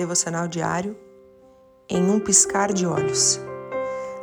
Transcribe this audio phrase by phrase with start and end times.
[0.00, 0.96] devocional diário
[1.88, 3.38] em um piscar de olhos.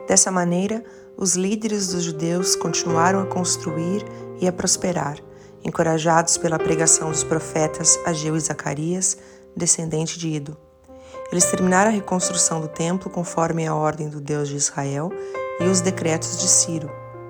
[0.08, 0.84] Dessa maneira,
[1.16, 4.04] os líderes dos judeus continuaram a construir
[4.42, 5.18] e a prosperar,
[5.64, 9.18] encorajados pela pregação dos profetas Ageu e Zacarias,
[9.56, 10.58] descendente de Ido.
[11.32, 15.12] Eles terminaram a reconstrução do templo conforme a ordem do Deus de Israel
[15.60, 16.90] e os decretos de Ciro,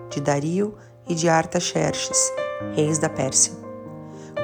[0.10, 0.76] de Dario
[1.08, 2.32] e de Artaxerxes,
[2.76, 3.67] reis da Pérsia.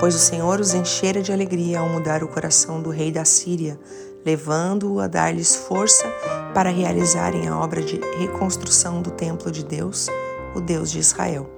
[0.03, 3.79] Pois o Senhor os enchera de alegria ao mudar o coração do rei da Síria,
[4.25, 6.05] levando-o a dar-lhes força
[6.53, 10.09] para realizarem a obra de reconstrução do templo de Deus,
[10.53, 11.49] o Deus de Israel.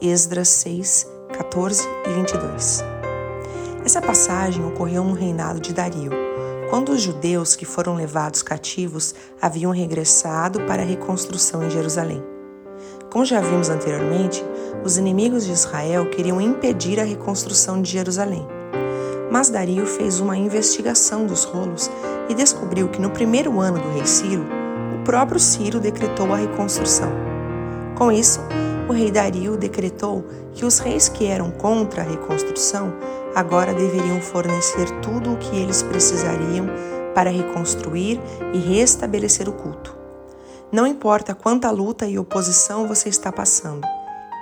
[0.00, 2.82] Esdras 6, 14 e 22.
[3.84, 6.10] Essa passagem ocorreu no reinado de Dario,
[6.70, 12.33] quando os judeus que foram levados cativos haviam regressado para a reconstrução em Jerusalém.
[13.14, 14.44] Como já vimos anteriormente,
[14.84, 18.44] os inimigos de Israel queriam impedir a reconstrução de Jerusalém.
[19.30, 21.88] Mas Dario fez uma investigação dos rolos
[22.28, 24.44] e descobriu que no primeiro ano do rei Ciro,
[24.92, 27.12] o próprio Ciro decretou a reconstrução.
[27.96, 28.40] Com isso,
[28.88, 32.92] o rei Dario decretou que os reis que eram contra a reconstrução
[33.32, 36.66] agora deveriam fornecer tudo o que eles precisariam
[37.14, 38.20] para reconstruir
[38.52, 40.03] e restabelecer o culto.
[40.74, 43.86] Não importa quanta luta e oposição você está passando,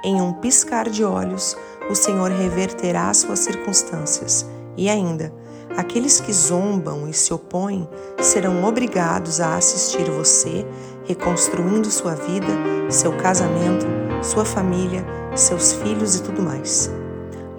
[0.02, 1.54] em um piscar de olhos,
[1.90, 5.30] o Senhor reverterá suas circunstâncias e ainda,
[5.76, 7.86] aqueles que zombam e se opõem
[8.18, 10.66] serão obrigados a assistir você
[11.04, 12.48] reconstruindo sua vida,
[12.88, 13.84] seu casamento,
[14.22, 15.04] sua família,
[15.36, 16.90] seus filhos e tudo mais.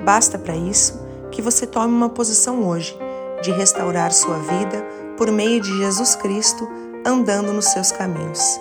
[0.03, 2.97] Basta para isso que você tome uma posição hoje
[3.44, 4.83] de restaurar sua vida
[5.16, 6.67] por meio de Jesus Cristo
[7.06, 8.59] andando nos seus caminhos.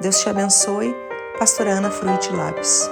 [0.00, 0.94] Deus te abençoe,
[1.38, 2.88] Pastora Ana Fruit Lábios.